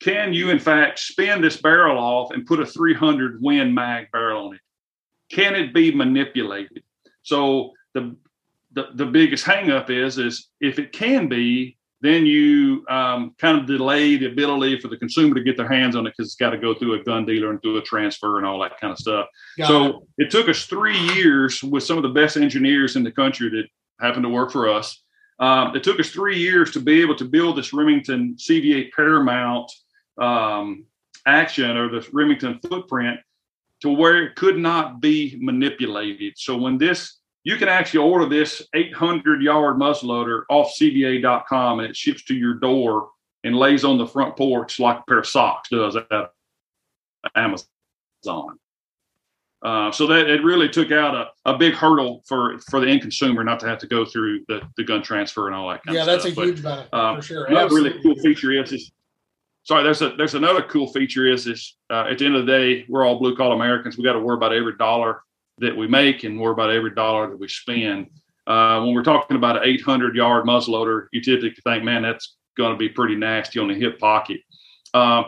[0.00, 4.48] can you in fact spin this barrel off and put a 300 Win mag barrel
[4.48, 4.60] on it?
[5.30, 6.82] Can it be manipulated?
[7.22, 8.16] So the
[8.72, 13.66] the, the biggest hangup is is if it can be, then you um, kind of
[13.66, 16.50] delay the ability for the consumer to get their hands on it because it's got
[16.50, 18.98] to go through a gun dealer and through a transfer and all that kind of
[18.98, 19.26] stuff.
[19.56, 19.86] Got so
[20.18, 20.26] it.
[20.26, 23.64] it took us three years with some of the best engineers in the country that
[24.00, 25.02] happened to work for us.
[25.38, 29.70] Um, it took us three years to be able to build this Remington CVA Paramount
[30.18, 30.86] um,
[31.26, 33.20] action or the Remington footprint
[33.82, 36.34] to where it could not be manipulated.
[36.36, 41.96] So when this, you can actually order this 800 yard muzzleloader off CVA.com and it
[41.96, 43.10] ships to your door
[43.44, 46.30] and lays on the front porch like a pair of socks does at
[47.36, 48.58] Amazon.
[49.62, 53.00] Uh, so that it really took out a, a big hurdle for for the end
[53.00, 55.94] consumer not to have to go through the, the gun transfer and all that kind
[55.94, 56.24] yeah, of stuff.
[56.24, 57.44] Yeah, that's a huge benefit um, for sure.
[57.46, 58.92] Another really cool feature is, is
[59.64, 62.52] sorry, there's a there's another cool feature is is uh, at the end of the
[62.52, 63.96] day, we're all blue collar Americans.
[63.96, 65.22] We got to worry about every dollar
[65.58, 68.08] that we make and worry about every dollar that we spend.
[68.46, 72.72] Uh, when we're talking about an 800 yard muzzleloader, you typically think, man, that's going
[72.72, 74.40] to be pretty nasty on the hip pocket.
[74.94, 75.26] Um,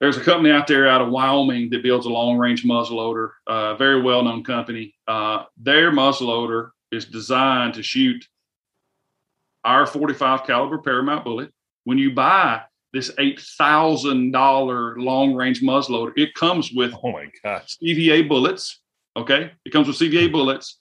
[0.00, 3.50] there's a company out there out of Wyoming that builds a long range muzzleloader, a
[3.50, 4.94] uh, very well known company.
[5.06, 8.26] Uh, their muzzleloader is designed to shoot
[9.64, 11.52] our 45 caliber Paramount bullet.
[11.84, 17.62] When you buy this $8,000 long range muzzleloader, it comes with oh my God.
[17.62, 18.80] CVA bullets.
[19.16, 19.52] Okay.
[19.64, 20.80] It comes with CVA bullets.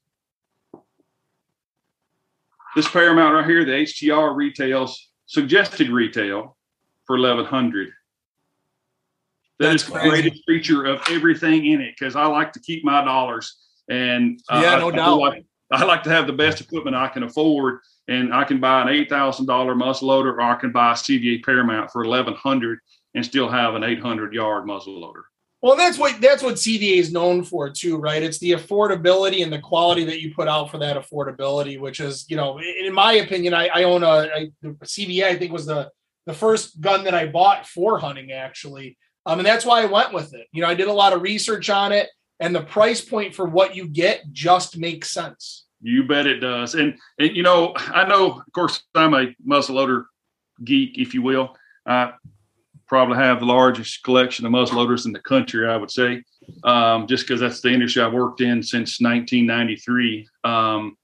[2.76, 6.58] This Paramount right here, the HTR retails suggested retail
[7.06, 7.90] for 1100
[9.60, 12.84] that That's is the greatest feature of everything in it because I like to keep
[12.84, 13.56] my dollars
[13.90, 15.08] and uh, yeah, no I, doubt.
[15.08, 18.60] I like, I like to have the best equipment I can afford, and I can
[18.60, 22.04] buy an eight thousand dollar muzzle loader, or I can buy a CVA Paramount for
[22.04, 22.80] eleven hundred
[23.16, 25.26] and still have an eight hundred yard muzzle loader.
[25.62, 28.22] Well, that's what that's what CVA is known for too, right?
[28.22, 32.26] It's the affordability and the quality that you put out for that affordability, which is,
[32.30, 35.24] you know, in my opinion, I, I own a, a CVA.
[35.24, 35.90] I think was the
[36.26, 40.14] the first gun that I bought for hunting actually, um, and that's why I went
[40.14, 40.48] with it.
[40.52, 42.10] You know, I did a lot of research on it,
[42.40, 45.66] and the price point for what you get just makes sense.
[45.82, 46.76] You bet it does.
[46.76, 50.06] And and you know, I know, of course, I'm a muzzleloader
[50.64, 51.56] geek, if you will.
[51.86, 52.14] I
[52.88, 56.24] probably have the largest collection of muzzleloaders in the country, I would say,
[56.64, 60.28] um, just because that's the industry I've worked in since 1993.
[60.44, 60.98] Um,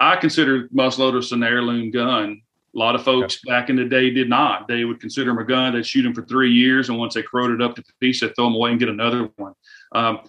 [0.00, 2.42] I consider muzzleloaders an heirloom gun
[2.78, 4.68] A lot of folks back in the day did not.
[4.68, 5.74] They would consider them a gun.
[5.74, 8.36] They'd shoot them for three years, and once they corroded up to the piece, they'd
[8.36, 9.54] throw them away and get another one.
[9.90, 10.20] Um,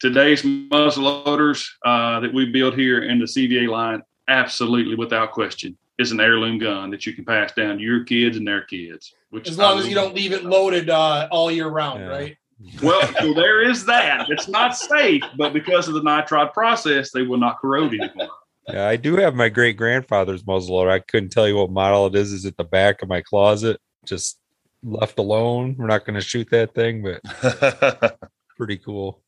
[0.00, 5.76] today's muzzle loaders uh, that we build here in the CVA line, absolutely without question,
[5.98, 9.12] is an heirloom gun that you can pass down to your kids and their kids.
[9.28, 12.06] Which as long as you don't leave it loaded uh, all year round, yeah.
[12.06, 12.36] right?
[12.82, 14.26] Well, so there is that.
[14.28, 18.28] It's not safe, but because of the nitride process, they will not corrode anymore.
[18.68, 20.90] Yeah, I do have my great grandfather's muzzleloader.
[20.90, 22.32] I couldn't tell you what model it is.
[22.32, 24.38] Is at the back of my closet, just
[24.82, 25.76] left alone.
[25.78, 28.18] We're not going to shoot that thing, but
[28.56, 29.22] pretty cool.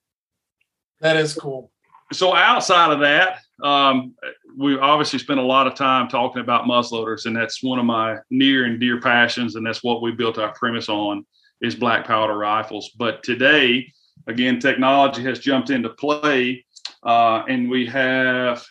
[1.00, 1.70] That is cool.
[2.12, 4.14] So outside of that, um,
[4.56, 8.18] we obviously spent a lot of time talking about muzzleloaders, and that's one of my
[8.30, 11.24] near and dear passions, and that's what we built our premise on
[11.60, 12.90] is black powder rifles.
[12.98, 13.92] But today,
[14.26, 16.64] again, technology has jumped into play,
[17.02, 18.64] uh, and we have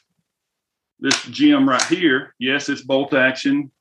[1.02, 2.36] this gem right here.
[2.40, 3.72] Yes, it's bolt action.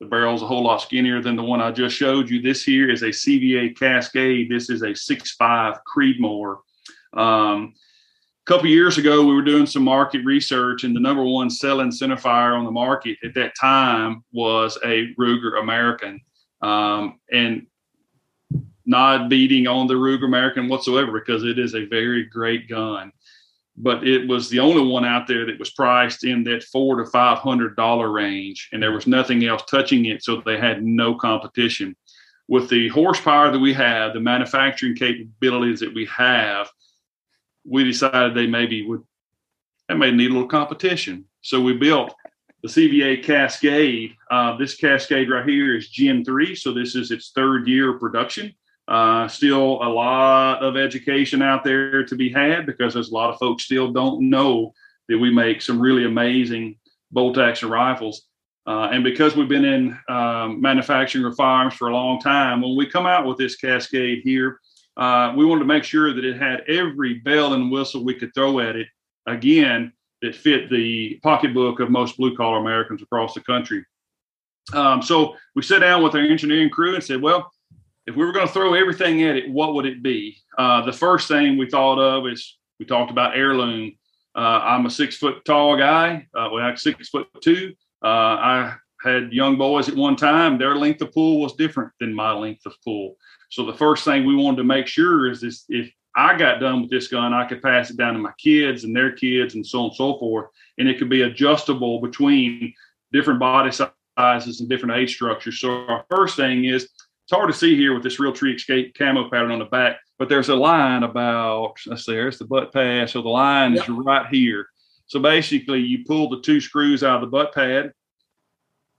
[0.00, 2.40] The barrel's a whole lot skinnier than the one I just showed you.
[2.40, 4.50] This here is a CVA Cascade.
[4.50, 6.58] This is a 6.5 Creedmoor.
[7.16, 7.74] Um,
[8.46, 11.90] a couple years ago, we were doing some market research, and the number one selling
[11.90, 16.20] centerfire on the market at that time was a Ruger American.
[16.60, 17.66] Um, and
[18.88, 23.12] not beating on the Ruger American whatsoever because it is a very great gun.
[23.80, 27.06] But it was the only one out there that was priced in that four to
[27.10, 31.14] five hundred dollar range, and there was nothing else touching it, so they had no
[31.14, 31.94] competition.
[32.48, 36.68] With the horsepower that we have, the manufacturing capabilities that we have,
[37.64, 39.04] we decided they maybe would
[39.88, 41.24] they may need a little competition.
[41.42, 42.14] So we built
[42.62, 44.14] the CVA Cascade.
[44.30, 46.54] Uh, this Cascade right here is Gen 3.
[46.54, 48.54] So this is its third year of production.
[48.88, 53.28] Uh, still a lot of education out there to be had because there's a lot
[53.28, 54.72] of folks still don't know
[55.08, 56.78] that we make some really amazing
[57.10, 58.22] bolt action rifles.
[58.66, 62.76] Uh, and because we've been in um, manufacturing of firearms for a long time, when
[62.76, 64.58] we come out with this Cascade here,
[64.96, 68.34] uh, we wanted to make sure that it had every bell and whistle we could
[68.34, 68.88] throw at it.
[69.26, 73.84] Again, that fit the pocketbook of most blue collar Americans across the country.
[74.72, 77.50] Um, so we sat down with our engineering crew and said, well,
[78.08, 80.38] if we were going to throw everything at it, what would it be?
[80.56, 83.92] Uh, the first thing we thought of is we talked about heirloom.
[84.34, 86.26] Uh, I'm a six foot tall guy.
[86.34, 87.74] Uh, well, six foot two.
[88.02, 90.56] Uh, I had young boys at one time.
[90.56, 93.16] Their length of pull was different than my length of pull.
[93.50, 96.80] So the first thing we wanted to make sure is this: if I got done
[96.80, 99.66] with this gun, I could pass it down to my kids and their kids, and
[99.66, 100.46] so on and so forth.
[100.78, 102.72] And it could be adjustable between
[103.12, 105.60] different body sizes and different age structures.
[105.60, 106.88] So our first thing is
[107.28, 110.30] it's hard to see here with this Realtree escape camo pattern on the back, but
[110.30, 113.10] there's a line about, let's see, there's the butt pad.
[113.10, 113.82] So the line yep.
[113.82, 114.66] is right here.
[115.08, 117.92] So basically, you pull the two screws out of the butt pad,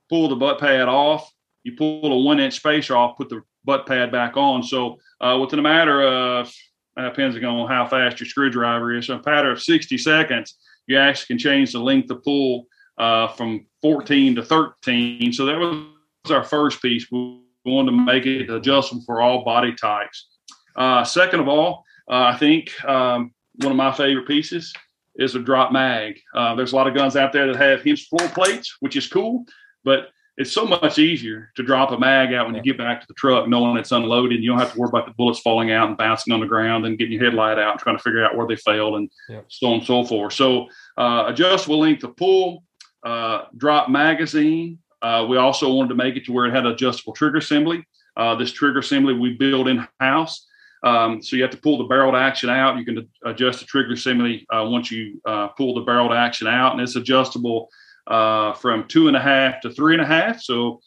[0.10, 1.28] pull the butt pad off,
[1.64, 4.62] you pull a one inch spacer off, put the butt pad back on.
[4.62, 6.54] So uh, within a matter of,
[6.98, 10.54] uh, depends on how fast your screwdriver is, so a matter of 60 seconds,
[10.86, 12.68] you actually can change the length of pull
[13.00, 15.34] uh, from 14 to 13.
[15.34, 17.08] So that was our first piece.
[17.12, 20.28] We wanted to make it adjustable for all body types.
[20.76, 24.74] Uh, second of all, uh, I think um, one of my favorite pieces
[25.16, 26.20] is a drop mag.
[26.34, 29.08] Uh, there's a lot of guns out there that have hinged floor plates, which is
[29.08, 29.46] cool,
[29.84, 33.08] but it's so much easier to drop a mag out when you get back to
[33.08, 34.42] the truck, knowing it's unloaded.
[34.42, 36.86] You don't have to worry about the bullets falling out and bouncing on the ground
[36.86, 39.42] and getting your headlight out and trying to figure out where they failed and yeah.
[39.50, 40.32] so on and so forth.
[40.32, 40.68] So,
[40.98, 42.64] uh, adjustable length of pull,
[43.04, 46.72] uh, drop magazine, uh, we also wanted to make it to where it had an
[46.72, 47.86] adjustable trigger assembly.
[48.18, 50.46] Uh, this trigger assembly we build in house.
[50.84, 52.78] Um, so you have to pull the barrel to action out.
[52.78, 56.48] You can adjust the trigger assembly uh, once you uh, pull the barrel to action
[56.48, 57.70] out, and it's adjustable
[58.08, 60.42] uh, from two and a half to three and a half.
[60.42, 60.80] So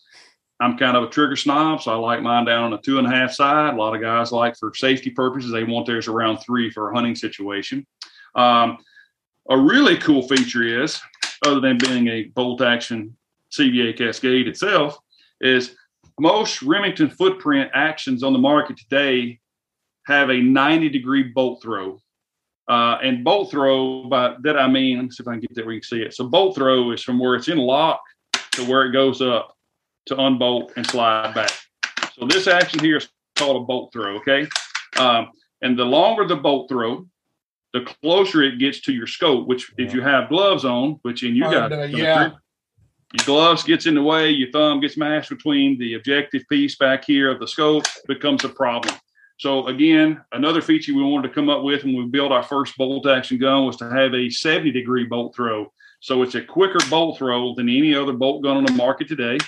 [0.61, 3.07] I'm kind of a trigger snob, so I like mine down on the two and
[3.07, 3.75] a half side.
[3.75, 6.95] A lot of guys like for safety purposes, they want theirs around three for a
[6.95, 7.87] hunting situation.
[8.35, 8.79] Um,
[9.51, 11.01] a really cool feature is,
[11.45, 13.17] other than being a bolt action
[13.53, 14.99] CVA Cascade itself
[15.41, 15.77] is
[16.19, 19.41] most Remington footprint actions on the market today
[20.07, 22.01] have a 90 degree bolt throw.
[22.69, 25.55] Uh, and bolt throw, by that I mean, let me see if I can get
[25.55, 26.15] that where you can see it.
[26.15, 28.01] So bolt throw is from where it's in lock
[28.53, 29.57] to where it goes up
[30.07, 31.51] to unbolt and slide back.
[32.19, 34.47] So this action here is called a bolt throw, okay?
[34.97, 37.07] Um, and the longer the bolt throw,
[37.73, 41.35] the closer it gets to your scope, which if you have gloves on, which in
[41.35, 42.33] you got, uh, yeah,
[43.13, 47.05] your gloves gets in the way, your thumb gets mashed between the objective piece back
[47.05, 48.95] here of the scope, becomes a problem.
[49.39, 52.77] So again, another feature we wanted to come up with when we built our first
[52.77, 55.73] bolt action gun was to have a 70 degree bolt throw.
[56.01, 59.39] So it's a quicker bolt throw than any other bolt gun on the market today.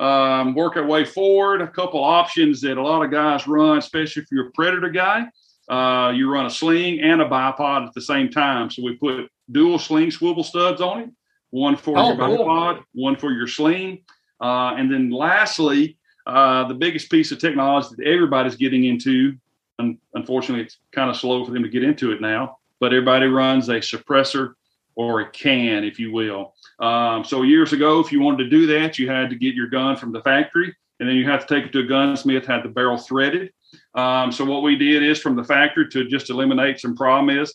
[0.00, 1.60] Um, work our way forward.
[1.60, 5.26] A couple options that a lot of guys run, especially if you're a predator guy.
[5.68, 8.70] Uh, you run a sling and a bipod at the same time.
[8.70, 11.10] So we put dual sling swivel studs on it,
[11.52, 12.38] one for Oh, your cool.
[12.46, 14.00] bipod, one for your sling.
[14.40, 19.36] Uh, and then lastly, uh, the biggest piece of technology that everybody's getting into,
[19.78, 23.26] un- unfortunately, it's kind of slow for them to get into it now, but everybody
[23.26, 24.54] runs a suppressor
[24.94, 26.54] or a can, if you will.
[26.80, 29.68] Um, so years ago, if you wanted to do that, you had to get your
[29.68, 32.62] gun from the factory, and then you had to take it to a gunsmith, had
[32.64, 33.52] the barrel threaded.
[33.94, 37.54] Um, so what we did is from the factory to just eliminate some problem is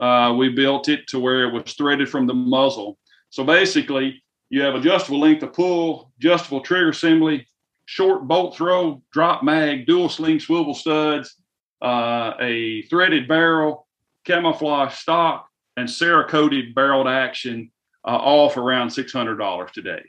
[0.00, 2.98] uh, we built it to where it was threaded from the muzzle.
[3.34, 7.48] So basically, you have adjustable length of pull, adjustable trigger assembly,
[7.84, 11.34] short bolt throw, drop mag, dual sling swivel studs,
[11.82, 13.88] uh, a threaded barrel,
[14.24, 17.72] camouflage stock, and Cerakoted barreled action,
[18.06, 20.04] uh, all for around six hundred dollars today.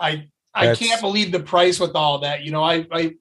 [0.00, 2.42] I I That's- can't believe the price with all that.
[2.42, 3.14] You know, I I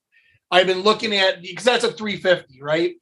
[0.49, 2.95] I've been looking at because that's a 350, right?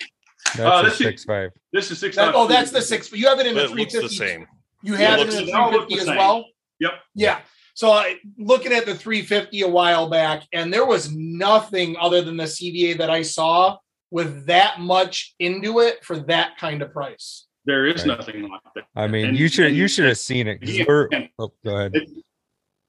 [0.58, 1.52] That's Uh, a this is- six five.
[1.72, 2.18] This is six.
[2.18, 3.10] That, oh, that's the six.
[3.14, 4.08] You have it in the It looks 350.
[4.10, 4.48] the same.
[4.84, 6.46] You Yeah, have it it in the they all look 350 as well.
[6.80, 6.92] Yep.
[7.16, 7.40] Yeah.
[7.74, 12.38] So I looking at the 350 a while back, and there was nothing other than
[12.38, 13.78] the CVA that I saw
[14.12, 17.48] with that much into it for that kind of price.
[17.66, 18.18] There is Right.
[18.20, 18.84] nothing like that.
[18.96, 20.60] I mean, And- you should and- you should have seen it.
[20.62, 20.84] Yeah.
[20.88, 21.94] we're- oh, go ahead.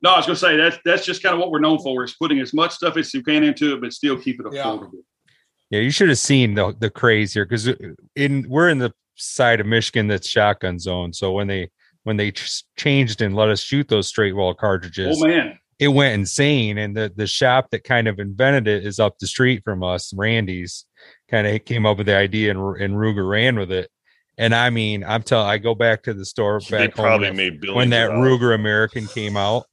[0.03, 2.05] No, I was going to say that's that's just kind of what we're known for
[2.05, 4.65] is putting as much stuff as you can into it, but still keep it Yeah.
[4.65, 5.03] affordable.
[5.71, 7.75] Yeah, you should have seen the the craze here because uh,
[8.17, 11.13] in we're in the side of Michigan that's shotgun zone.
[11.15, 11.71] So when they
[12.05, 15.89] when they ch- changed and let us shoot those straight wall cartridges, Oh man, it
[15.89, 16.79] went insane.
[16.79, 20.13] And the the shop that kind of invented it is up the street from us,
[20.15, 20.85] Randy's.
[21.31, 23.91] Kind of came up with the idea and and Ruger ran with it.
[24.39, 27.37] And I mean, I'm telling, I go back to the store back home probably when-
[27.37, 28.11] made when that.
[28.11, 29.65] Ruger American came out.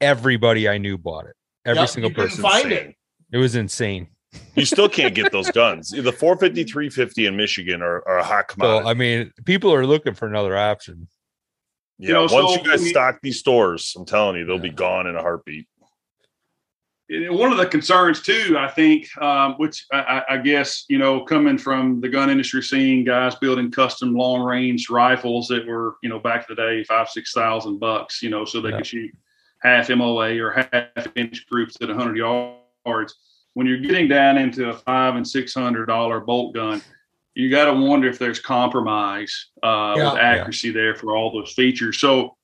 [0.00, 1.34] Everybody I knew bought it.
[1.64, 2.42] Every Yep, single person.
[2.42, 2.88] find Insane.
[2.88, 2.96] it.
[3.32, 4.08] It was insane.
[4.54, 5.90] You still can't get those guns.
[5.90, 8.88] The 450, 350 in Michigan are, are a hot So commodity.
[8.88, 11.08] I mean, people are looking for another option.
[11.98, 14.70] Yeah, you know, once so you guys stock these stores, I'm telling you, they'll be
[14.70, 15.66] gone in a heartbeat.
[17.08, 21.56] One of the concerns too, I think, um, which I, I- guess you know, coming
[21.56, 26.18] from the gun industry, seeing guys building custom long range rifles that were you know
[26.18, 28.78] back in the day five six thousand bucks, you know, so they Yeah.
[28.78, 29.16] could shoot
[29.62, 33.14] half MOA or half inch groups at hundred yards.
[33.54, 36.82] When you're getting down into a five and six hundred dollar bolt gun,
[37.36, 40.12] you got to wonder if there's compromise uh, Yeah.
[40.12, 42.00] with accuracy there for all those features.
[42.00, 42.34] So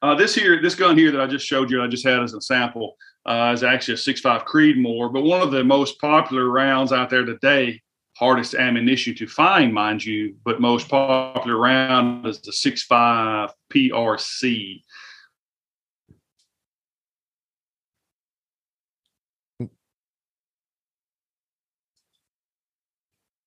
[0.00, 2.32] uh, this here, this gun here that I just showed you, I just had as
[2.32, 5.12] a sample, uh, is actually a 6.5 Creedmoor.
[5.12, 7.82] But one of the most popular rounds out there today,
[8.16, 14.82] hardest ammunition to find, mind you, but most popular round is the 6.5 PRC.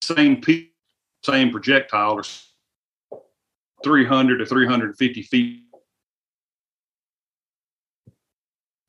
[0.04, 0.72] Same P,
[1.24, 2.24] same projectile, or
[3.84, 5.63] 300 to 350 feet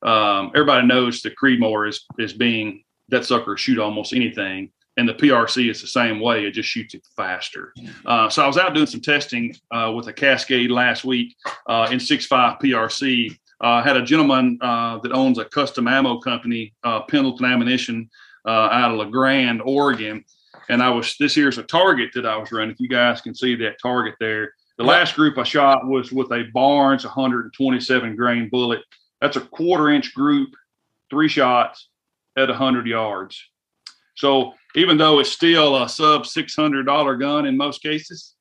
[0.05, 5.13] um, everybody knows the Creedmoor is is being that sucker shoot almost anything, and the
[5.13, 6.45] PRC is the same way.
[6.45, 7.73] It just shoots it faster.
[8.05, 11.35] Uh, so I was out doing some testing uh, with a Cascade last week
[11.67, 13.37] uh, in 6.5 PRC.
[13.61, 18.09] Uh, had a gentleman uh, that owns a custom ammo company, uh, Pendleton Ammunition,
[18.45, 20.23] out of La Grande, Oregon.
[20.69, 22.71] And I was this here's a target that I was running.
[22.71, 26.31] If you guys can see that target there, the last group I shot was with
[26.31, 28.81] a Barnes 127 grain bullet.
[29.21, 30.49] That's a quarter inch group,
[31.09, 31.89] three shots
[32.37, 33.41] at 100 yards.
[34.15, 38.33] So even though it's still a sub $600 gun in most cases,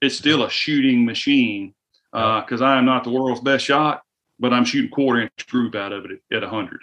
[0.00, 1.74] it's still a shooting machine
[2.12, 4.02] because uh, I am not the world's best shot,
[4.38, 6.80] but I'm shooting quarter inch group out of it at 100.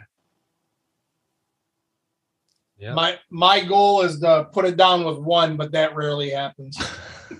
[2.79, 2.93] Yeah.
[2.93, 6.77] My my goal is to put it down with one, but that rarely happens.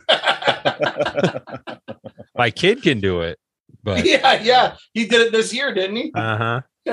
[2.36, 3.40] My kid can do it,
[3.84, 4.76] but yeah, yeah.
[4.94, 6.12] He did it this year, didn't he?
[6.14, 6.62] uh huh.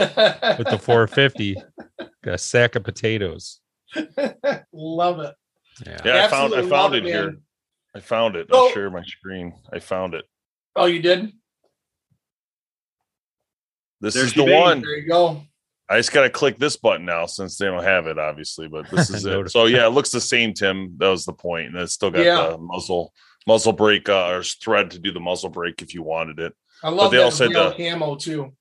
[0.59, 1.57] With the 450,
[2.25, 3.61] got a sack of potatoes.
[4.73, 5.35] Love it.
[5.87, 5.99] Yeah.
[6.05, 7.37] Yeah, I found I found love it here.
[7.95, 8.49] I found it.
[8.51, 9.55] So- I'll share my screen.
[9.73, 10.25] I found it.
[10.75, 11.33] Oh, you did?
[14.01, 14.53] This There is she the be.
[14.53, 14.81] one.
[14.83, 15.43] There you go.
[15.89, 18.67] I just gotta click this button now since they don't have it, obviously.
[18.69, 19.51] But this is it.
[19.51, 20.95] So yeah, it looks the same, Tim.
[20.99, 21.33] That was the.
[21.45, 22.49] And it's still got Yeah.
[22.51, 23.13] the muzzle
[23.47, 26.53] muzzle brake uh, or thread to do the muzzle brake if you wanted it.
[26.83, 28.53] I love they that also had the- camo too.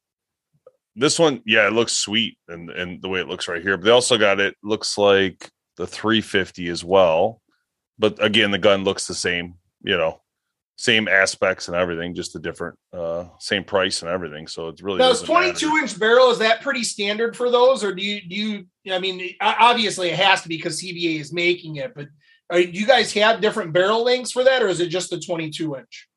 [0.97, 3.75] This one, yeah, it looks sweet and and the way it looks right here.
[3.77, 7.41] But they also got it looks like the 350 as well.
[7.99, 10.21] But again, the gun looks the same, you know.
[10.77, 14.45] Same aspects and everything, just the different, uh, same price and everything.
[14.45, 15.53] So it's really Now, is doesn't matter.
[15.53, 18.65] 22 inch barrel is that pretty standard for those, or do you do you?
[18.93, 22.07] I mean, obviously it has to be because CVA is making it, but
[22.49, 25.19] are, do you guys have different barrel lengths for that, or is it just the
[25.19, 26.07] 22 inch?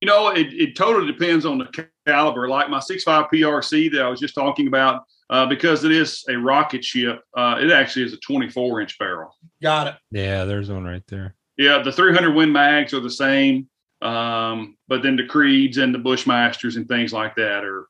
[0.00, 2.48] You know, it, it totally depends on the caliber.
[2.48, 6.36] Like my 6.5 PRC that I was just talking about, uh, because it is a
[6.36, 9.36] rocket ship, uh, it actually is a 24 inch barrel.
[9.62, 9.94] Got it.
[10.10, 11.36] Yeah, there's one right there.
[11.58, 13.68] Yeah, the 300 Win Mags are the same,
[14.00, 17.86] um, but then the Creeds and the Bushmasters and things like that are, A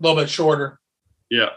[0.00, 0.80] little bit shorter.
[1.30, 1.50] yeah.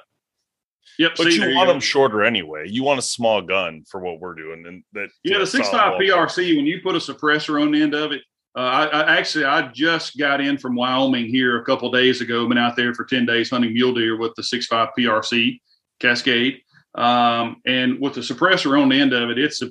[1.00, 1.12] Yep.
[1.18, 1.74] But see, you want go.
[1.74, 2.66] them shorter anyway.
[2.68, 5.68] You want a small gun for what we're doing, and that Yeah, the that's six
[5.70, 6.00] all five.
[6.02, 6.56] PRC.
[6.58, 8.22] When you put a suppressor on the end of it,
[8.56, 12.48] uh, I, I actually I just got in from Wyoming here a couple days ago.
[12.48, 15.60] Been out there for ten days hunting mule deer with the six five PRC
[16.00, 16.62] Cascade,
[16.96, 19.70] um, and with the suppressor on the end of it, it's a,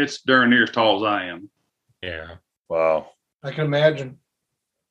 [0.00, 1.50] it's darn near as tall as I am.
[2.02, 2.36] Yeah.
[2.68, 3.10] Wow.
[3.42, 4.18] I can imagine.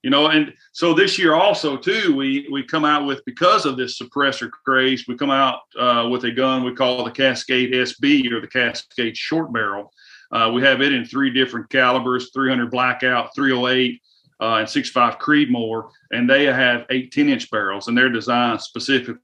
[0.03, 3.77] You know, and so this year also too, we we come out with because of
[3.77, 8.31] this suppressor craze, we come out uh, with a gun we call the Cascade SB
[8.31, 9.93] or the Cascade Short Barrel.
[10.31, 14.01] Uh, we have it in three different calibers: 300 Blackout, 308,
[14.41, 19.17] uh, and 65 Creedmoor, and they have 18 inch barrels, and they're designed specifically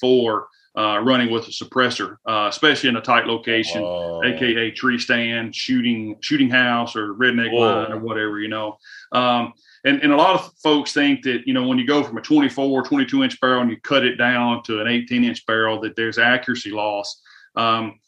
[0.00, 4.22] for uh, running with a suppressor, uh, especially in a tight location Oh.
[4.24, 7.60] aka tree stand, shooting shooting house, or redneck Whoa.
[7.82, 8.76] line, or whatever, you know.
[9.12, 9.52] Um,
[9.84, 12.20] and, and a lot of folks think that you know when you go from a
[12.20, 15.96] 24 22 inch barrel and you cut it down to an 18 inch barrel that
[15.96, 17.22] there's accuracy loss.
[17.54, 17.98] Um,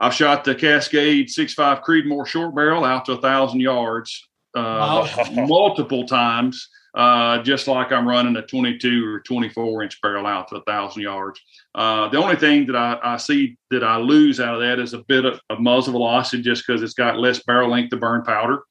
[0.00, 5.24] I've shot the Cascade 6.5 Creedmoor short barrel out to a thousand yards uh, Wow.
[5.46, 10.56] multiple times, uh, just like I'm running a 22 or 24 inch barrel out to
[10.56, 11.40] a thousand yards.
[11.74, 14.94] Uh, the only thing that I, I see that I lose out of that is
[14.94, 18.22] a bit of, of muzzle velocity just because it's got less barrel length to burn
[18.22, 18.62] powder.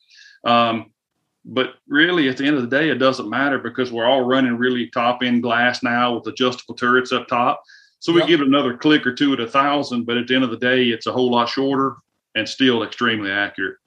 [0.46, 0.92] Um,
[1.46, 4.58] but really, at the end of the day, it doesn't matter because we're all running
[4.58, 7.62] really top end glass now with adjustable turrets up top.
[8.00, 8.28] So we Yep.
[8.28, 10.58] give it another click or two at a thousand, but at the end of the
[10.58, 11.96] day, it's a whole lot shorter
[12.36, 13.78] and still extremely accurate.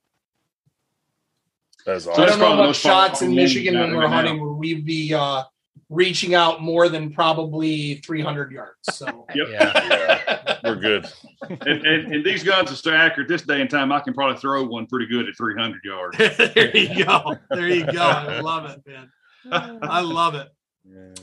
[1.92, 4.16] That's So I don't know probably about shots in Michigan when we're right now.
[4.16, 5.42] hunting where we'd be uh,
[5.88, 8.76] reaching out more than probably 300 yards.
[8.90, 9.48] So Yep.
[9.50, 11.06] Yeah, we're good.
[11.50, 13.92] and, and, and these guns are so accurate this day and time.
[13.92, 16.18] I can probably throw one pretty good at 300 yards.
[16.54, 17.36] there you go.
[17.50, 18.02] There you go.
[18.02, 19.10] I love it, man.
[19.82, 20.48] I love it.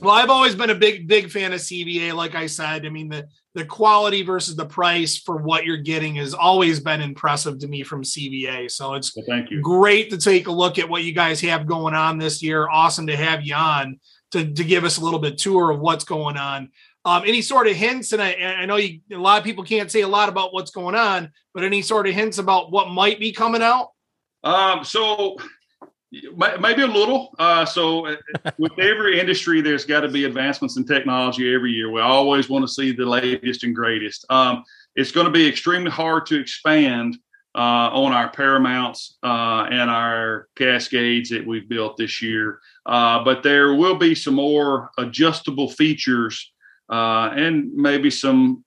[0.01, 2.13] Well, I've always been a big, big fan of CVA.
[2.13, 6.15] Like I said, I mean the the quality versus the price for what you're getting
[6.15, 8.69] has always been impressive to me from CVA.
[8.69, 9.61] So it's So thank you.
[9.61, 12.69] great to take a look at what you guys have going on this year.
[12.69, 13.99] Awesome to have you on
[14.33, 16.69] to, to give us a little bit tour of what's going on.
[17.03, 19.89] Um, any sort of hints, and I, I know you, a lot of people can't
[19.89, 23.19] say a lot about what's going on, but any sort of hints about what might
[23.19, 23.89] be coming out?
[24.43, 25.47] Um, so may-
[26.11, 27.33] maybe a little.
[27.37, 28.15] Uh, so uh,
[28.57, 31.91] with every industry, there's got to be advancements in technology every year.
[31.91, 34.25] We always want to see the latest and greatest.
[34.29, 34.63] Um,
[34.95, 37.17] it's going to be extremely hard to expand
[37.55, 42.59] uh, on our Paramounts uh, and our Cascades that we've built this year.
[42.85, 46.53] Uh, but there will be some more adjustable features
[46.89, 48.63] uh, and maybe some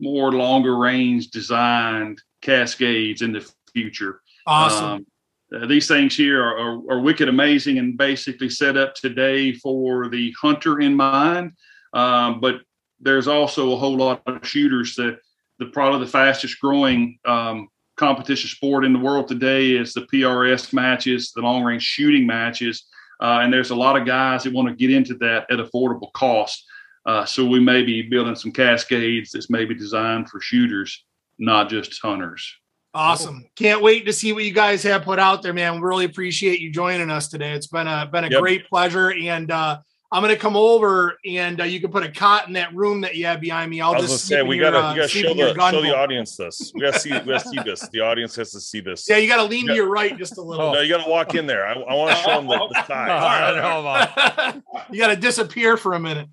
[0.00, 4.20] more longer range designed Cascades in the future.
[4.46, 4.84] Awesome.
[4.84, 5.06] Um,
[5.54, 10.08] uh, these things here are, are, are wicked amazing and basically set up today for
[10.08, 11.52] the hunter in mind.
[11.92, 12.56] Um, but
[13.00, 15.18] there's also a whole lot of shooters that
[15.58, 20.72] the probably the fastest growing um, competition sport in the world today is the PRS
[20.72, 22.84] matches, the long range shooting matches.
[23.20, 26.12] Uh, and there's a lot of guys that want to get into that at affordable
[26.12, 26.64] cost.
[27.04, 31.04] Uh, so we may be building some cascades that's maybe designed for shooters,
[31.38, 32.56] not just hunters.
[32.94, 33.46] Awesome.
[33.56, 35.76] Can't wait to see what you guys have put out there, man.
[35.76, 37.52] We really appreciate you joining us today.
[37.52, 38.40] It's been a been a Yep.
[38.40, 39.10] great pleasure.
[39.12, 39.78] And uh
[40.14, 43.16] I'm gonna come over and uh, you can put a cot in that room that
[43.16, 43.80] you have behind me.
[43.80, 46.36] I'll I was just say we your, gotta uh, gotta show the show the audience
[46.36, 46.70] this.
[46.74, 47.88] We gotta see we gotta see this.
[47.88, 49.08] The audience has to see this.
[49.08, 49.76] Yeah, you gotta lean to Yeah.
[49.76, 50.74] your right just a little.
[50.74, 51.66] No, you gotta walk in there.
[51.66, 53.08] I, I want to show them the, the side.
[53.10, 54.62] I don't know about-
[54.94, 56.28] you gotta disappear for a minute.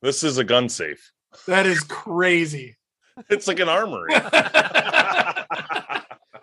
[0.00, 1.12] This is a gun safe.
[1.46, 2.76] That is crazy.
[3.28, 4.14] It's like an armory.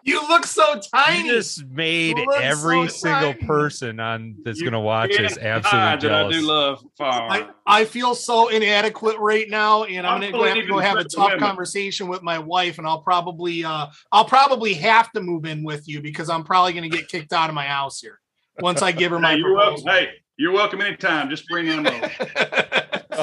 [0.10, 1.28] You look so tiny.
[1.28, 3.46] You just made You every so single tiny.
[3.46, 7.48] person on that's gonna watch this Yeah, absolutely that I do love I.
[7.68, 10.98] I feel so inadequate right now, and I'm I gonna go have to go have
[10.98, 11.42] a tough Amendment.
[11.42, 15.88] conversation with my wife, and I'll probably uh I'll probably have to move in with
[15.88, 18.20] you because I'm probably gonna get kicked out of my house here
[18.60, 19.84] once I give her my Hey, you're welcome.
[19.86, 20.08] Hey,
[20.38, 21.30] you're welcome anytime.
[21.30, 21.92] Just bring ammo.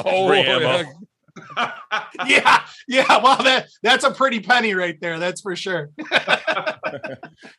[0.05, 0.83] Oh, Bring ammo.
[1.57, 1.71] Yeah.
[2.27, 3.21] yeah, yeah.
[3.23, 5.19] Well, that that's a pretty penny right there.
[5.19, 5.89] That's for sure.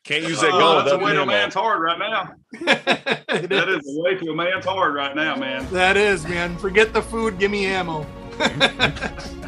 [0.04, 1.26] Can't use that Oh, gun that's a without way to a ammo.
[1.26, 2.32] man's heart right now.
[3.48, 3.84] That is.
[3.86, 5.66] is a way to a man's heart right now, man.
[5.72, 6.56] That is, man.
[6.58, 7.38] Forget the food.
[7.38, 8.04] Give me ammo.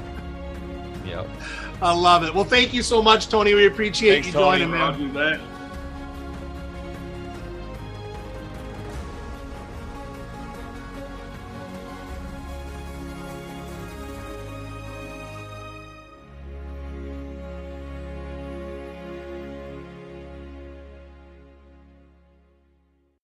[1.06, 1.28] Yep.
[1.82, 2.34] I love it.
[2.34, 3.54] Well, thank you so much, Tony.
[3.54, 4.58] We appreciate Thanks, you Tony.
[4.58, 4.80] joining, man.
[4.80, 5.40] Roger that.